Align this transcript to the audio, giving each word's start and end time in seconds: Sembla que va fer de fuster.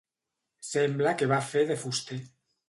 Sembla 0.69 1.13
que 1.19 1.27
va 1.33 1.39
fer 1.51 1.63
de 1.73 1.79
fuster. 1.83 2.19